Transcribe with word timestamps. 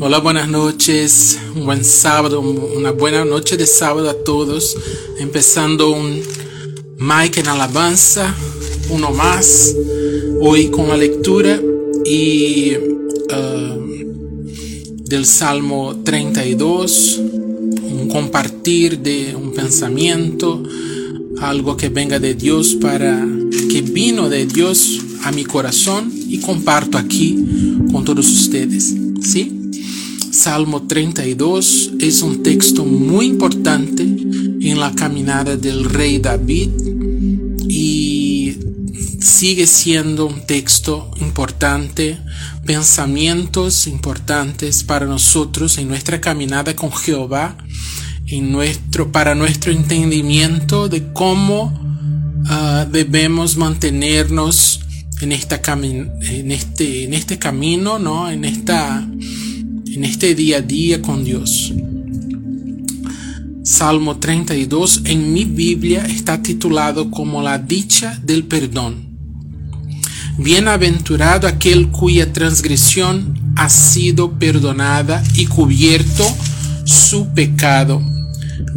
Hola, 0.00 0.18
buenas 0.20 0.48
noches, 0.48 1.40
un 1.56 1.66
buen 1.66 1.84
sábado, 1.84 2.38
una 2.40 2.92
buena 2.92 3.24
noche 3.24 3.56
de 3.56 3.66
sábado 3.66 4.08
a 4.08 4.14
todos. 4.14 4.76
Empezando 5.18 5.90
un 5.90 6.22
Mike 6.98 7.40
en 7.40 7.48
alabanza, 7.48 8.32
uno 8.90 9.10
más, 9.10 9.74
hoy 10.40 10.68
con 10.68 10.86
la 10.86 10.96
lectura 10.96 11.60
y 12.04 12.76
uh, 12.76 13.74
del 15.02 15.26
Salmo 15.26 16.00
32, 16.04 17.20
un 17.90 18.08
compartir 18.08 19.00
de 19.00 19.34
un 19.34 19.52
pensamiento, 19.52 20.62
algo 21.40 21.76
que 21.76 21.88
venga 21.88 22.20
de 22.20 22.36
Dios 22.36 22.76
para 22.80 23.26
que 23.68 23.82
vino 23.82 24.28
de 24.28 24.46
Dios 24.46 25.00
a 25.24 25.32
mi 25.32 25.44
corazón 25.44 26.12
y 26.14 26.38
comparto 26.38 26.98
aquí 26.98 27.36
con 27.90 28.04
todos 28.04 28.28
ustedes. 28.28 28.94
¿Sí? 29.20 29.57
Salmo 30.30 30.86
32 30.86 31.92
es 32.00 32.22
un 32.22 32.42
texto 32.42 32.84
muy 32.84 33.26
importante 33.26 34.02
en 34.02 34.78
la 34.78 34.94
caminada 34.94 35.56
del 35.56 35.84
rey 35.84 36.18
David 36.18 36.70
y 37.68 38.56
sigue 39.20 39.66
siendo 39.66 40.26
un 40.26 40.46
texto 40.46 41.10
importante, 41.20 42.18
pensamientos 42.64 43.86
importantes 43.86 44.84
para 44.84 45.06
nosotros 45.06 45.78
en 45.78 45.88
nuestra 45.88 46.20
caminada 46.20 46.76
con 46.76 46.92
Jehová, 46.92 47.56
en 48.26 48.52
nuestro, 48.52 49.10
para 49.10 49.34
nuestro 49.34 49.72
entendimiento 49.72 50.88
de 50.88 51.12
cómo 51.12 51.64
uh, 52.44 52.90
debemos 52.90 53.56
mantenernos 53.56 54.80
en, 55.20 55.32
esta 55.32 55.60
en, 55.82 56.52
este, 56.52 57.04
en 57.04 57.14
este 57.14 57.38
camino, 57.38 57.98
¿no? 57.98 58.30
en 58.30 58.44
esta 58.44 59.08
en 59.98 60.04
este 60.04 60.36
día 60.36 60.58
a 60.58 60.60
día 60.60 61.02
con 61.02 61.24
Dios. 61.24 61.72
Salmo 63.64 64.18
32 64.18 65.02
en 65.06 65.32
mi 65.32 65.44
Biblia 65.44 66.06
está 66.06 66.40
titulado 66.40 67.10
como 67.10 67.42
la 67.42 67.58
dicha 67.58 68.16
del 68.22 68.44
perdón. 68.44 69.18
Bienaventurado 70.38 71.48
aquel 71.48 71.88
cuya 71.88 72.32
transgresión 72.32 73.52
ha 73.56 73.68
sido 73.68 74.38
perdonada 74.38 75.20
y 75.34 75.46
cubierto 75.46 76.24
su 76.84 77.34
pecado. 77.34 78.00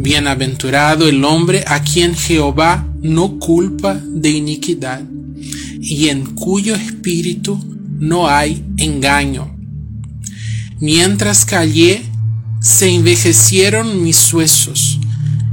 Bienaventurado 0.00 1.08
el 1.08 1.24
hombre 1.24 1.62
a 1.68 1.84
quien 1.84 2.16
Jehová 2.16 2.84
no 3.00 3.38
culpa 3.38 3.94
de 3.94 4.30
iniquidad 4.30 5.02
y 5.80 6.08
en 6.08 6.34
cuyo 6.34 6.74
espíritu 6.74 7.60
no 8.00 8.28
hay 8.28 8.64
engaño. 8.76 9.51
Mientras 10.82 11.44
callé, 11.44 12.02
se 12.60 12.88
envejecieron 12.88 14.02
mis 14.02 14.34
huesos 14.34 14.98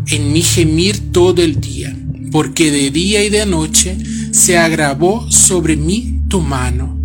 en 0.08 0.34
mi 0.34 0.42
gemir 0.42 1.12
todo 1.12 1.44
el 1.44 1.62
día, 1.62 1.96
porque 2.32 2.72
de 2.72 2.90
día 2.90 3.24
y 3.24 3.30
de 3.30 3.46
noche 3.46 3.96
se 4.32 4.58
agravó 4.58 5.32
sobre 5.32 5.76
mí 5.76 6.22
tu 6.30 6.42
mano. 6.42 7.00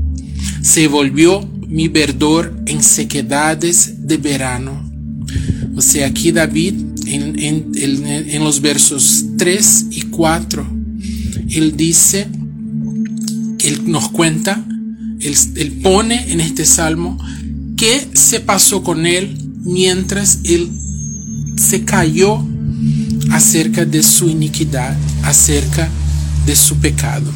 Se 0.62 0.88
volvió 0.88 1.46
mi 1.68 1.88
verdor 1.88 2.58
en 2.64 2.82
sequedades 2.82 4.06
de 4.08 4.16
verano. 4.16 4.90
O 5.76 5.82
sea, 5.82 6.06
aquí 6.06 6.32
David, 6.32 6.76
en, 7.04 7.74
en, 7.74 8.42
los 8.42 8.62
versos 8.62 9.26
3 9.36 9.88
y 9.90 10.00
4, 10.00 10.66
él 11.50 11.76
dice, 11.76 12.26
él 13.58 13.82
nos 13.84 14.08
cuenta, 14.08 14.64
él, 15.20 15.36
él 15.56 15.72
pone 15.82 16.32
en 16.32 16.40
este 16.40 16.64
salmo 16.64 17.18
qué 17.76 18.08
se 18.14 18.40
pasó 18.40 18.82
con 18.82 19.06
él 19.06 19.36
mientras 19.64 20.40
él 20.44 20.70
se 21.56 21.84
cayó 21.84 22.44
acerca 23.30 23.84
de 23.84 24.02
su 24.02 24.28
iniquidad, 24.28 24.96
acerca 25.22 25.88
de 26.46 26.56
su 26.56 26.76
pecado. 26.76 27.30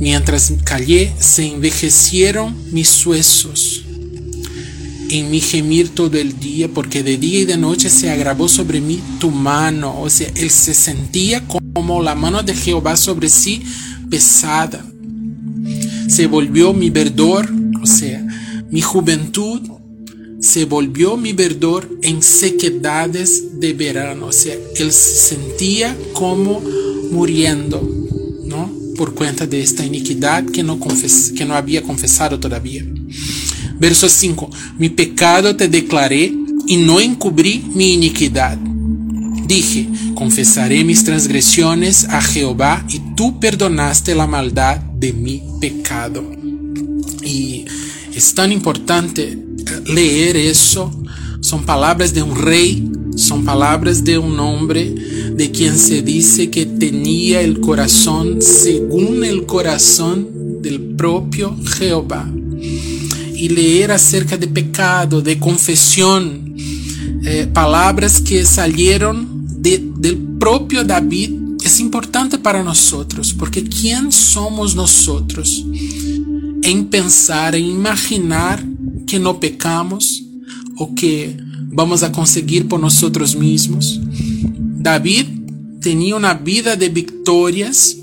Mientras 0.00 0.52
callé, 0.64 1.12
se 1.18 1.46
envejecieron 1.46 2.54
mis 2.72 3.06
huesos 3.06 3.84
en 5.08 5.30
mi 5.30 5.40
gemir 5.40 5.90
todo 5.90 6.18
el 6.18 6.38
día, 6.40 6.68
porque 6.68 7.02
de 7.02 7.16
día 7.16 7.40
y 7.40 7.44
de 7.44 7.56
noche 7.56 7.88
se 7.90 8.10
agravó 8.10 8.48
sobre 8.48 8.80
mí 8.80 9.00
tu 9.20 9.30
mano. 9.30 10.00
O 10.00 10.10
sea, 10.10 10.28
él 10.34 10.50
se 10.50 10.74
sentía 10.74 11.46
como 11.46 12.02
la 12.02 12.14
mano 12.14 12.42
de 12.42 12.54
Jehová 12.54 12.96
sobre 12.96 13.28
sí 13.28 13.62
pesada. 14.10 14.84
Se 16.08 16.26
volvió 16.26 16.72
mi 16.72 16.90
verdor, 16.90 17.50
o 17.82 17.86
sea, 17.86 18.23
mi 18.74 18.80
juventud 18.80 19.60
se 20.40 20.64
volvió 20.64 21.16
mi 21.16 21.32
verdor 21.32 21.88
en 22.02 22.20
sequedades 22.20 23.60
de 23.60 23.72
verano. 23.72 24.26
O 24.26 24.32
sea, 24.32 24.56
él 24.74 24.90
se 24.90 25.36
sentía 25.36 25.96
como 26.12 26.60
muriendo, 27.12 27.80
¿no? 28.44 28.68
Por 28.96 29.14
cuenta 29.14 29.46
de 29.46 29.62
esta 29.62 29.86
iniquidad 29.86 30.44
que 30.46 30.64
no, 30.64 30.80
que 31.36 31.44
no 31.44 31.54
había 31.54 31.84
confesado 31.84 32.40
todavía. 32.40 32.84
Verso 33.78 34.08
5. 34.08 34.50
Mi 34.76 34.88
pecado 34.88 35.54
te 35.54 35.68
declaré 35.68 36.34
y 36.66 36.76
no 36.78 36.98
encubrí 36.98 37.64
mi 37.76 37.92
iniquidad. 37.92 38.58
Dije, 39.46 39.86
confesaré 40.16 40.82
mis 40.82 41.04
transgresiones 41.04 42.06
a 42.08 42.20
Jehová 42.20 42.84
y 42.88 42.98
tú 43.14 43.38
perdonaste 43.38 44.16
la 44.16 44.26
maldad 44.26 44.78
de 44.78 45.12
mi 45.12 45.44
pecado. 45.60 46.24
Y 47.22 47.66
es 48.14 48.34
tan 48.34 48.52
importante 48.52 49.38
leer 49.86 50.36
eso. 50.36 50.90
Son 51.40 51.64
palabras 51.64 52.14
de 52.14 52.22
un 52.22 52.36
rey, 52.36 52.90
son 53.16 53.44
palabras 53.44 54.02
de 54.04 54.18
un 54.18 54.38
hombre 54.40 54.94
de 55.36 55.50
quien 55.50 55.78
se 55.78 56.02
dice 56.02 56.48
que 56.50 56.64
tenía 56.64 57.40
el 57.42 57.60
corazón 57.60 58.40
según 58.40 59.24
el 59.24 59.44
corazón 59.44 60.62
del 60.62 60.80
propio 60.96 61.56
Jehová. 61.76 62.30
Y 63.34 63.48
leer 63.48 63.90
acerca 63.92 64.36
de 64.36 64.46
pecado, 64.46 65.20
de 65.20 65.38
confesión, 65.38 66.54
eh, 67.24 67.48
palabras 67.52 68.20
que 68.20 68.46
salieron 68.46 69.44
del 69.58 70.18
propio 70.38 70.84
David 70.84 71.30
es 71.64 71.80
importante 71.80 72.38
para 72.38 72.62
nosotros, 72.62 73.32
porque 73.32 73.64
¿quién 73.64 74.12
somos 74.12 74.76
nosotros? 74.76 75.64
En 76.64 76.86
pensar, 76.86 77.54
en 77.54 77.66
imaginar 77.66 78.64
que 79.06 79.18
no 79.18 79.38
pecamos 79.38 80.22
o 80.78 80.94
que 80.94 81.36
vamos 81.60 82.02
a 82.02 82.10
conseguir 82.10 82.68
por 82.68 82.80
nosotros 82.80 83.36
mismos. 83.36 84.00
David 84.50 85.26
tenía 85.80 86.16
una 86.16 86.34
vida 86.34 86.76
de 86.76 86.88
victorias, 86.88 87.96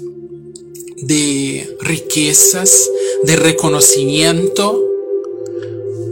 de 1.02 1.76
riquezas, 1.82 2.88
de 3.24 3.36
reconocimiento. 3.36 4.80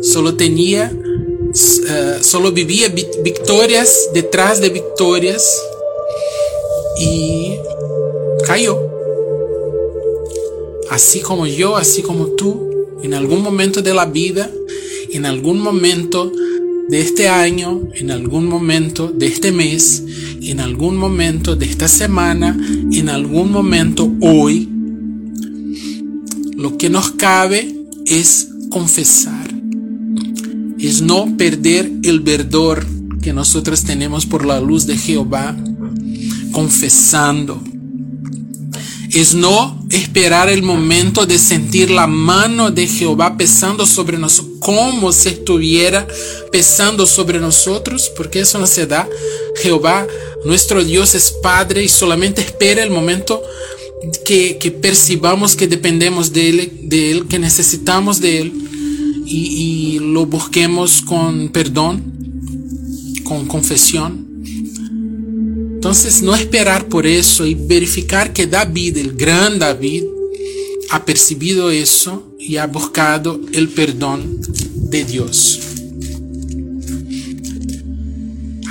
Solo 0.02 0.36
tenía, 0.36 0.92
uh, 0.92 2.24
solo 2.24 2.52
vivía 2.52 2.88
victorias 2.90 4.09
detrás 4.14 4.59
de 4.59 4.70
victorias 4.70 5.46
y 7.00 7.54
cayó 8.48 8.89
así 10.90 11.22
como 11.22 11.46
yo, 11.48 11.78
así 11.78 12.02
como 12.02 12.28
tú, 12.28 12.70
en 13.04 13.14
algún 13.14 13.42
momento 13.42 13.82
de 13.82 13.94
la 13.94 14.06
vida, 14.06 14.50
en 15.12 15.26
algún 15.26 15.60
momento 15.62 16.32
de 16.90 17.02
este 17.02 17.30
año, 17.30 17.88
en 17.94 18.12
algún 18.12 18.48
momento 18.48 19.10
de 19.10 19.28
este 19.28 19.52
mes, 19.52 20.04
en 20.42 20.60
algún 20.60 20.98
momento 20.98 21.56
de 21.56 21.66
esta 21.66 21.88
semana, 21.88 22.58
en 22.92 23.10
algún 23.10 23.52
momento 23.52 24.12
hoy, 24.22 24.68
lo 26.56 26.78
que 26.78 26.90
nos 26.90 27.12
cabe 27.12 27.76
es 28.06 28.50
confesar, 28.70 29.50
es 30.80 31.02
no 31.02 31.38
perder 31.38 31.92
el 32.03 32.22
verdor 32.22 32.85
que 33.22 33.34
nosotros 33.34 33.84
tenemos 33.84 34.26
por 34.26 34.46
la 34.46 34.59
luz 34.59 34.88
de 34.88 34.97
Jehová, 34.97 35.56
confesando, 36.52 37.62
es 39.12 39.35
no 39.35 39.78
esperar 39.90 40.50
el 40.50 40.62
momento 40.62 41.26
de 41.26 41.38
sentir 41.38 41.90
la 41.90 42.08
mano 42.08 42.72
de 42.72 42.88
Jehová 42.88 43.38
pesando 43.38 43.86
sobre 43.86 44.18
nosotros, 44.18 44.58
como 44.59 45.12
si 45.12 45.30
estuviera 45.30 46.08
pesando 46.52 47.06
sobre 47.06 47.40
nosotros, 47.40 48.12
porque 48.16 48.41
eso 48.41 48.59
no 48.59 48.68
se 48.68 48.86
da. 48.86 49.08
Jehová, 49.62 50.06
nuestro 50.46 50.84
Dios 50.84 51.16
es 51.16 51.32
Padre 51.32 51.84
y 51.84 51.90
solamente 51.90 52.41
espera 52.41 52.84
el 52.84 52.91
momento 52.91 53.41
que, 54.26 54.78
percibamos 54.82 55.56
que 55.56 55.68
dependemos 55.68 56.32
de 56.32 56.50
él, 56.50 56.72
de 56.84 57.12
él, 57.12 57.28
que 57.28 57.40
necesitamos 57.40 58.22
de 58.22 58.42
Él 58.42 58.53
y, 59.26 59.96
y 59.96 60.00
lo 60.00 60.26
busquemos 60.26 61.02
con 61.02 61.50
perdón, 61.50 62.03
con 63.24 63.47
confesión. 63.47 64.28
Entonces, 65.79 66.22
no 66.22 66.35
esperar 66.35 66.90
por 66.90 67.08
eso 67.08 67.46
y 67.46 67.53
verificar 67.53 68.34
que 68.34 68.46
David, 68.46 68.97
el 68.97 69.14
gran 69.14 69.59
David, 69.59 70.03
ha 70.90 71.05
percibido 71.05 71.72
eso 71.72 72.35
y 72.37 72.58
ha 72.58 72.67
buscado 72.67 73.40
el 73.53 73.70
perdón 73.70 74.41
de 74.76 75.05
Dios. 75.05 75.61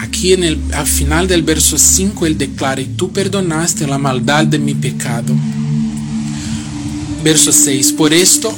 Aquí 0.03 0.35
en 0.35 0.45
el, 0.45 0.59
al 0.75 0.87
final 0.87 1.27
del 1.27 1.43
verso 1.43 1.79
5 1.79 2.27
él 2.27 2.37
declara, 2.37 2.83
y 2.83 2.89
tú 2.89 3.11
perdonaste 3.11 3.87
la 3.87 3.97
maldad 3.97 4.45
de 4.45 4.59
mi 4.59 4.75
pecado. 4.75 5.35
Verso 7.25 7.53
6, 7.53 7.93
por 7.93 8.13
esto 8.13 8.55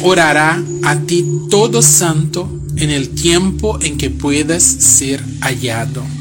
orará 0.00 0.64
a 0.82 0.98
ti 0.98 1.26
todo 1.50 1.82
santo 1.82 2.48
en 2.76 2.88
el 2.88 3.10
tiempo 3.10 3.78
en 3.82 3.98
que 3.98 4.08
puedas 4.08 4.62
ser 4.62 5.22
hallado. 5.42 6.13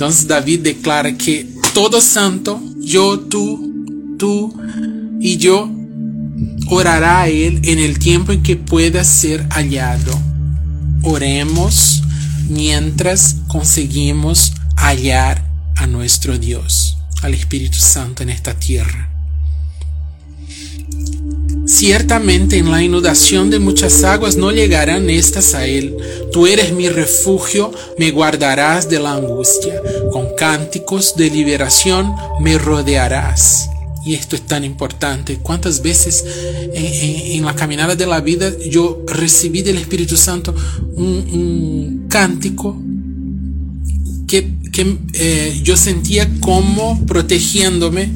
Entonces 0.00 0.26
David 0.26 0.60
declara 0.60 1.14
que 1.18 1.46
todo 1.74 2.00
santo, 2.00 2.58
yo, 2.78 3.20
tú, 3.20 4.16
tú 4.18 4.58
y 5.20 5.36
yo, 5.36 5.70
orará 6.68 7.20
a 7.20 7.28
Él 7.28 7.60
en 7.64 7.78
el 7.78 7.98
tiempo 7.98 8.32
en 8.32 8.42
que 8.42 8.56
pueda 8.56 9.04
ser 9.04 9.46
hallado. 9.50 10.18
Oremos 11.02 12.02
mientras 12.48 13.36
conseguimos 13.46 14.54
hallar 14.74 15.44
a 15.76 15.86
nuestro 15.86 16.38
Dios, 16.38 16.96
al 17.20 17.34
Espíritu 17.34 17.76
Santo 17.76 18.22
en 18.22 18.30
esta 18.30 18.54
tierra. 18.54 19.09
Ciertamente 21.70 22.58
en 22.58 22.68
la 22.72 22.82
inundación 22.82 23.48
de 23.48 23.60
muchas 23.60 24.02
aguas 24.02 24.36
no 24.36 24.50
llegarán 24.50 25.08
estas 25.08 25.54
a 25.54 25.66
él. 25.66 25.96
Tú 26.32 26.48
eres 26.48 26.72
mi 26.72 26.88
refugio, 26.88 27.70
me 27.96 28.10
guardarás 28.10 28.90
de 28.90 28.98
la 28.98 29.12
angustia. 29.12 29.80
Con 30.10 30.34
cánticos 30.36 31.14
de 31.14 31.30
liberación 31.30 32.12
me 32.40 32.58
rodearás. 32.58 33.70
Y 34.04 34.14
esto 34.14 34.34
es 34.34 34.42
tan 34.48 34.64
importante. 34.64 35.38
¿Cuántas 35.40 35.80
veces 35.80 36.24
en, 36.74 37.44
la 37.44 37.54
caminada 37.54 37.94
de 37.94 38.06
la 38.06 38.20
vida 38.20 38.50
yo 38.68 39.04
recibí 39.06 39.62
del 39.62 39.78
Espíritu 39.78 40.16
Santo 40.16 40.52
un, 40.96 42.06
cántico 42.08 42.82
que, 44.26 44.56
eh, 45.12 45.60
yo 45.62 45.76
sentía 45.76 46.28
como 46.40 47.06
protegiéndome 47.06 48.10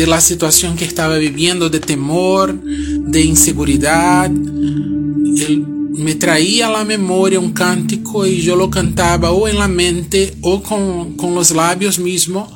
de 0.00 0.06
la 0.06 0.22
situación 0.22 0.76
que 0.76 0.86
estaba 0.86 1.18
viviendo, 1.18 1.68
de 1.68 1.78
temor, 1.78 2.58
de 2.58 3.20
inseguridad. 3.20 4.30
Él 4.30 5.66
me 5.92 6.14
traía 6.14 6.68
a 6.68 6.70
la 6.70 6.86
memoria 6.86 7.38
un 7.38 7.52
cántico 7.52 8.24
y 8.24 8.40
yo 8.40 8.56
lo 8.56 8.70
cantaba 8.70 9.30
o 9.32 9.46
en 9.46 9.58
la 9.58 9.68
mente 9.68 10.32
o 10.40 10.62
con, 10.62 11.18
con 11.18 11.34
los 11.34 11.50
labios 11.50 11.98
mismos. 11.98 12.50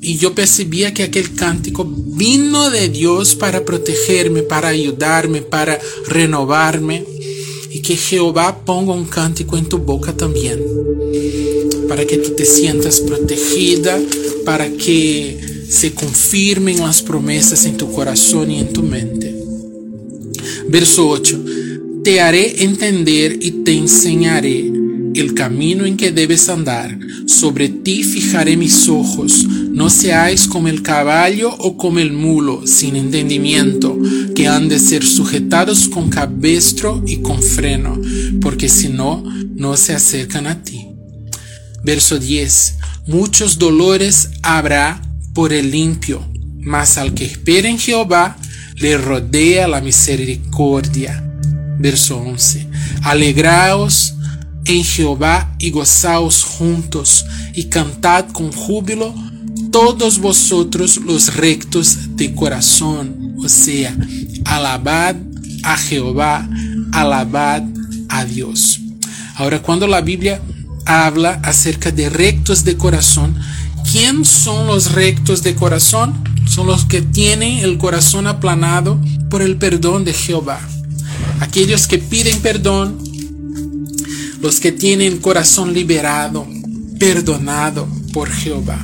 Y 0.00 0.16
yo 0.16 0.34
percibía 0.34 0.94
que 0.94 1.02
aquel 1.02 1.34
cántico 1.34 1.84
vino 1.84 2.70
de 2.70 2.88
Dios 2.88 3.34
para 3.34 3.66
protegerme, 3.66 4.42
para 4.42 4.68
ayudarme, 4.68 5.42
para 5.42 5.78
renovarme. 6.08 7.04
Y 7.70 7.80
que 7.80 7.96
Jehová 7.96 8.64
ponga 8.64 8.94
un 8.94 9.04
cántico 9.04 9.58
en 9.58 9.66
tu 9.66 9.76
boca 9.76 10.16
también. 10.16 10.58
Para 11.86 12.06
que 12.06 12.16
tú 12.16 12.30
te 12.30 12.46
sientas 12.46 13.00
protegida, 13.00 14.00
para 14.46 14.70
que 14.70 15.51
se 15.72 15.94
confirmen 15.94 16.80
las 16.80 17.00
promesas 17.00 17.64
en 17.64 17.78
tu 17.78 17.90
corazón 17.90 18.50
y 18.50 18.60
en 18.60 18.74
tu 18.74 18.82
mente. 18.82 19.34
Verso 20.68 21.08
8. 21.08 21.44
Te 22.04 22.20
haré 22.20 22.62
entender 22.64 23.38
y 23.40 23.62
te 23.64 23.72
enseñaré 23.72 24.70
el 25.14 25.32
camino 25.32 25.86
en 25.86 25.96
que 25.96 26.12
debes 26.12 26.50
andar. 26.50 26.98
Sobre 27.24 27.70
ti 27.70 28.04
fijaré 28.04 28.58
mis 28.58 28.86
ojos. 28.90 29.46
No 29.48 29.88
seáis 29.88 30.46
como 30.46 30.68
el 30.68 30.82
caballo 30.82 31.50
o 31.56 31.78
como 31.78 32.00
el 32.00 32.12
mulo, 32.12 32.66
sin 32.66 32.94
entendimiento, 32.94 33.98
que 34.34 34.48
han 34.48 34.68
de 34.68 34.78
ser 34.78 35.02
sujetados 35.02 35.88
con 35.88 36.10
cabestro 36.10 37.02
y 37.06 37.22
con 37.22 37.42
freno, 37.42 37.98
porque 38.42 38.68
si 38.68 38.90
no, 38.90 39.24
no 39.54 39.78
se 39.78 39.94
acercan 39.94 40.46
a 40.46 40.62
ti. 40.62 40.86
Verso 41.82 42.18
10. 42.18 42.74
Muchos 43.06 43.58
dolores 43.58 44.28
habrá 44.42 45.00
por 45.34 45.52
el 45.52 45.70
limpio, 45.70 46.26
mas 46.60 46.98
al 46.98 47.14
que 47.14 47.24
espera 47.24 47.68
en 47.68 47.78
Jehová 47.78 48.36
le 48.76 48.96
rodea 48.98 49.68
la 49.68 49.80
misericordia. 49.80 51.22
Verso 51.78 52.18
11. 52.18 52.68
Alegraos 53.02 54.14
en 54.64 54.84
Jehová 54.84 55.54
y 55.58 55.70
gozaos 55.70 56.44
juntos 56.44 57.24
y 57.54 57.64
cantad 57.64 58.26
con 58.28 58.52
júbilo 58.52 59.14
todos 59.70 60.18
vosotros 60.18 60.98
los 60.98 61.34
rectos 61.34 62.16
de 62.16 62.34
corazón. 62.34 63.36
O 63.38 63.48
sea, 63.48 63.96
alabad 64.44 65.16
a 65.64 65.76
Jehová, 65.76 66.48
alabad 66.92 67.62
a 68.08 68.24
Dios. 68.24 68.80
Ahora, 69.36 69.62
cuando 69.62 69.86
la 69.86 70.02
Biblia 70.02 70.40
habla 70.84 71.40
acerca 71.42 71.90
de 71.90 72.10
rectos 72.10 72.64
de 72.64 72.76
corazón, 72.76 73.36
¿Quién 73.92 74.24
son 74.24 74.68
los 74.68 74.92
rectos 74.92 75.42
de 75.42 75.54
corazón? 75.54 76.14
Son 76.46 76.66
los 76.66 76.86
que 76.86 77.02
tienen 77.02 77.58
el 77.58 77.76
corazón 77.76 78.26
aplanado 78.26 78.98
por 79.28 79.42
el 79.42 79.58
perdón 79.58 80.06
de 80.06 80.14
Jehová. 80.14 80.58
Aquellos 81.40 81.86
que 81.86 81.98
piden 81.98 82.40
perdón, 82.40 82.96
los 84.40 84.60
que 84.60 84.72
tienen 84.72 85.18
corazón 85.18 85.74
liberado, 85.74 86.46
perdonado 86.98 87.86
por 88.14 88.30
Jehová. 88.30 88.82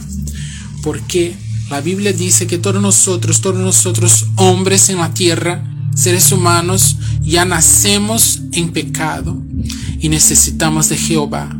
Porque 0.82 1.34
la 1.70 1.80
Biblia 1.80 2.12
dice 2.12 2.46
que 2.46 2.58
todos 2.58 2.82
nosotros, 2.82 3.40
todos 3.40 3.56
nosotros 3.56 4.26
hombres 4.36 4.90
en 4.90 4.98
la 4.98 5.14
tierra, 5.14 5.64
seres 5.96 6.32
humanos, 6.32 6.98
ya 7.22 7.46
nacemos 7.46 8.40
en 8.52 8.72
pecado 8.72 9.42
y 10.00 10.10
necesitamos 10.10 10.90
de 10.90 10.98
Jehová 10.98 11.58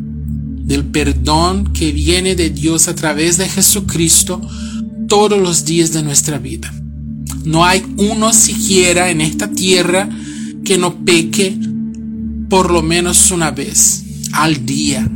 del 0.69 0.85
perdón 0.85 1.73
que 1.73 1.93
viene 1.93 2.37
de 2.37 2.51
Dios 2.51 2.89
a 2.89 2.95
través 2.95 3.39
de 3.39 3.49
Jesucristo 3.49 4.39
todos 5.09 5.41
los 5.41 5.65
días 5.65 5.95
de 5.95 6.03
nuestra 6.03 6.37
vida. 6.37 6.71
No 7.45 7.65
hay 7.65 7.83
uno 7.97 8.35
siquiera 8.35 9.11
en 9.11 9.23
esta 9.23 9.51
tierra 9.51 10.11
que 10.67 10.77
no 10.77 11.07
peque 11.07 11.59
por 12.51 12.71
lo 12.71 12.83
menos 12.83 13.31
una 13.31 13.51
vez 13.51 14.05
al 14.33 14.67
día. 14.67 15.11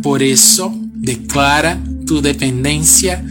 Por 0.00 0.22
eso 0.22 0.72
declara 0.94 1.82
tu 2.06 2.22
dependencia 2.22 3.24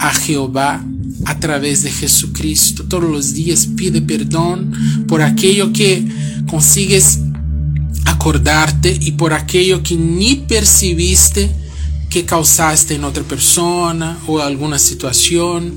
a 0.00 0.12
Jehová 0.12 0.84
a 1.26 1.38
través 1.38 1.84
de 1.84 1.92
Jesucristo. 1.92 2.84
Todos 2.88 3.08
los 3.08 3.34
días 3.34 3.68
pide 3.76 4.02
perdón 4.02 4.72
por 5.06 5.22
aquello 5.22 5.72
que 5.72 6.04
consigues 6.48 7.20
acordarte 8.06 8.96
y 9.00 9.12
por 9.12 9.32
aquello 9.32 9.82
que 9.82 9.96
ni 9.96 10.36
percibiste 10.36 11.50
que 12.08 12.24
causaste 12.24 12.94
en 12.94 13.04
otra 13.04 13.24
persona 13.24 14.18
o 14.26 14.40
alguna 14.40 14.78
situación. 14.78 15.74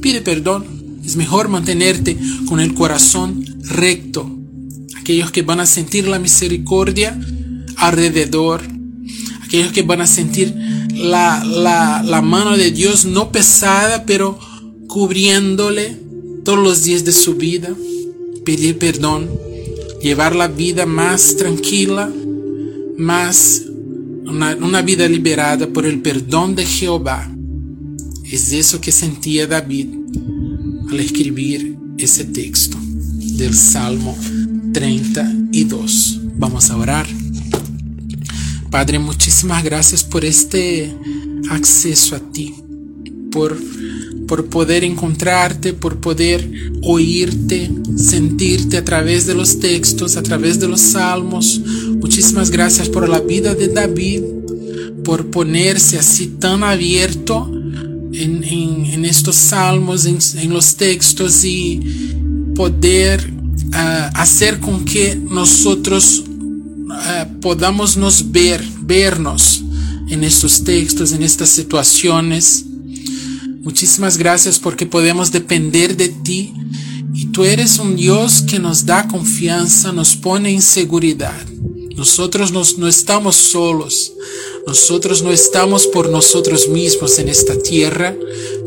Pide 0.00 0.20
perdón. 0.20 0.78
Es 1.04 1.16
mejor 1.16 1.48
mantenerte 1.48 2.16
con 2.46 2.60
el 2.60 2.74
corazón 2.74 3.44
recto. 3.62 4.30
Aquellos 5.00 5.30
que 5.30 5.42
van 5.42 5.60
a 5.60 5.66
sentir 5.66 6.06
la 6.06 6.18
misericordia 6.18 7.18
alrededor. 7.76 8.62
Aquellos 9.42 9.72
que 9.72 9.82
van 9.82 10.02
a 10.02 10.06
sentir 10.06 10.54
la, 10.94 11.42
la, 11.44 12.02
la 12.04 12.22
mano 12.22 12.56
de 12.56 12.70
Dios 12.70 13.06
no 13.06 13.32
pesada, 13.32 14.04
pero 14.04 14.38
cubriéndole 14.86 15.98
todos 16.44 16.58
los 16.58 16.84
días 16.84 17.04
de 17.04 17.12
su 17.12 17.34
vida. 17.34 17.70
Pedir 18.44 18.78
perdón 18.78 19.49
llevar 20.00 20.34
la 20.34 20.48
vida 20.48 20.86
más 20.86 21.36
tranquila, 21.36 22.10
más 22.96 23.62
una, 24.26 24.82
vida 24.82 25.08
liberada 25.08 25.66
por 25.66 25.86
el 25.86 26.00
perdón 26.00 26.54
de 26.54 26.64
Jehová. 26.64 27.30
Es 28.24 28.52
eso 28.52 28.80
que 28.80 28.92
sentía 28.92 29.46
David 29.46 29.88
al 30.88 31.00
escribir 31.00 31.76
ese 31.98 32.24
texto 32.24 32.78
del 33.36 33.54
Salmo 33.54 34.16
32. 34.72 36.20
Vamos 36.36 36.70
a 36.70 36.76
orar. 36.76 37.06
Padre, 38.70 38.98
muchísimas 38.98 39.64
gracias 39.64 40.04
por 40.04 40.24
este 40.24 40.94
acceso 41.50 42.14
a 42.14 42.20
ti, 42.20 42.54
por 43.30 43.56
por 44.30 44.46
poder 44.46 44.84
encontrarte, 44.84 45.72
por 45.72 45.96
poder 45.96 46.48
oírte, 46.82 47.68
sentirte 47.96 48.76
a 48.76 48.84
través 48.84 49.26
de 49.26 49.34
los 49.34 49.58
textos, 49.58 50.16
a 50.16 50.22
través 50.22 50.60
de 50.60 50.68
los 50.68 50.80
salmos. 50.80 51.60
Muchísimas 52.00 52.48
gracias 52.52 52.88
por 52.88 53.08
la 53.08 53.18
vida 53.18 53.56
de 53.56 53.66
David, 53.66 54.22
por 55.02 55.32
ponerse 55.32 55.98
así 55.98 56.28
tan 56.28 56.62
abierto 56.62 57.52
en, 58.12 59.04
estos 59.04 59.34
salmos, 59.34 60.06
en, 60.06 60.54
los 60.54 60.76
textos 60.76 61.44
y 61.44 61.80
poder 62.54 63.32
ah, 63.72 64.12
hacer 64.14 64.60
con 64.60 64.84
que 64.84 65.16
nosotros 65.16 66.22
ah, 66.92 67.26
podamos 67.40 67.96
nos 67.96 68.30
ver, 68.30 68.62
vernos 68.82 69.64
en 70.08 70.22
estos 70.22 70.62
textos, 70.62 71.10
en 71.10 71.24
estas 71.24 71.48
situaciones 71.48 72.66
Muchísimas 73.62 74.16
gracias 74.16 74.58
porque 74.58 74.86
podemos 74.86 75.32
depender 75.32 75.94
de 75.94 76.08
ti 76.08 76.54
y 77.12 77.26
tú 77.26 77.44
eres 77.44 77.78
un 77.78 77.94
Dios 77.94 78.42
que 78.48 78.58
nos 78.58 78.86
da 78.86 79.06
confianza, 79.06 79.92
nos 79.92 80.16
pone 80.16 80.50
en 80.50 80.62
seguridad. 80.62 81.38
Nosotros 81.94 82.52
no 82.52 82.88
estamos 82.88 83.36
solos, 83.36 84.14
nosotros 84.66 85.22
no 85.22 85.30
estamos 85.30 85.86
por 85.86 86.08
nosotros 86.08 86.70
mismos 86.70 87.18
en 87.18 87.28
esta 87.28 87.58
tierra, 87.58 88.16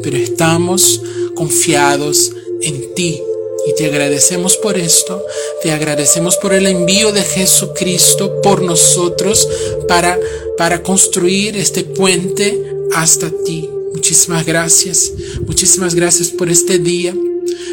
pero 0.04 0.16
estamos 0.16 1.02
confiados 1.34 2.32
en 2.62 2.94
ti. 2.94 3.20
Y 3.66 3.74
te 3.76 3.88
agradecemos 3.88 4.58
por 4.58 4.78
esto, 4.78 5.24
te 5.64 5.72
agradecemos 5.72 6.38
por 6.38 6.54
el 6.54 6.68
envío 6.68 7.12
de 7.12 7.24
Jesucristo 7.24 8.42
por 8.44 8.62
nosotros 8.62 9.48
para, 9.88 10.20
para 10.56 10.84
construir 10.84 11.58
este 11.58 11.84
puente 11.84 12.62
hasta 12.94 13.32
ti. 13.44 13.73
Muchísimas 13.94 14.46
gracias, 14.46 15.12
muchísimas 15.46 15.96
gracias 15.96 16.30
por 16.30 16.50
este 16.50 16.80
día. 16.80 17.14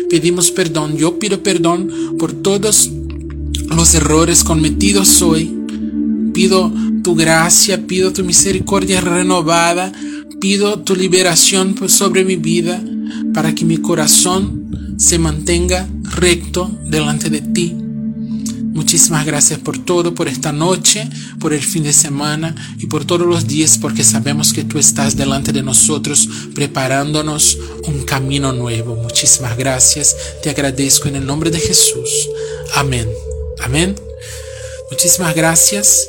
Pedimos 0.09 0.51
perdón, 0.51 0.97
yo 0.97 1.19
pido 1.19 1.43
perdón 1.43 2.17
por 2.19 2.33
todos 2.33 2.91
los 3.75 3.95
errores 3.95 4.45
cometidos 4.45 5.23
hoy. 5.23 5.57
Pido 6.35 6.73
tu 7.03 7.15
gracia, 7.15 7.87
pido 7.87 8.13
tu 8.13 8.25
misericordia 8.25 9.01
renovada, 9.01 9.93
pido 10.41 10.81
tu 10.81 10.95
liberación 10.95 11.77
sobre 11.89 12.25
mi 12.25 12.37
vida 12.37 12.83
para 13.33 13.55
que 13.55 13.65
mi 13.65 13.79
corazón 13.79 14.95
se 14.99 15.19
mantenga 15.19 15.89
recto 16.03 16.71
delante 16.85 17.31
de 17.31 17.41
ti. 17.41 17.75
Muchísimas 18.73 19.27
gracias 19.27 19.59
por 19.59 19.79
todo, 19.79 20.15
por 20.15 20.29
esta 20.29 20.53
noche, 20.53 21.09
por 21.39 21.53
el 21.53 21.61
fin 21.61 21.83
de 21.83 21.93
semana 21.93 22.55
y 22.79 22.87
por 22.87 23.05
todos 23.05 23.27
los 23.27 23.47
días, 23.47 23.79
porque 23.79 24.05
sabemos 24.05 24.53
que 24.53 24.65
tú 24.65 24.79
estás 24.79 25.17
delante 25.17 25.53
de 25.53 25.63
nosotros 25.63 26.29
preparándonos 26.55 27.59
un 27.85 28.05
camino 28.05 28.53
nuevo. 28.53 28.95
Muchísimas 28.97 29.57
gracias, 29.57 30.17
te 30.43 30.51
agradezco 30.51 31.09
en 31.09 31.17
el 31.17 31.27
nombre 31.27 31.51
de 31.51 31.59
Jesús. 31.59 32.29
Amén. 32.77 33.09
Amén. 33.61 33.97
Muchísimas 34.91 35.35
gracias. 35.35 36.07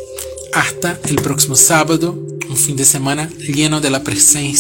Hasta 0.54 1.00
el 1.06 1.16
próximo 1.16 1.56
sábado, 1.56 2.18
un 2.50 2.58
fin 2.58 2.76
de 2.76 2.86
semana 2.86 3.30
lleno 3.40 3.80
de 3.80 3.90
la 3.90 4.04
presencia 4.04 4.52